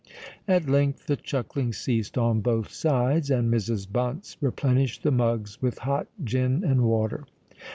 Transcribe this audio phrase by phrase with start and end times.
[0.47, 3.85] At length the chuckling ceased on both sides; and Mrs.
[3.87, 7.25] Bunce replenished the mugs with hot gin and water.